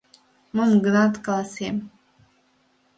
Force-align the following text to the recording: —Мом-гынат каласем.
—Мом-гынат 0.55 1.13
каласем. 1.25 1.77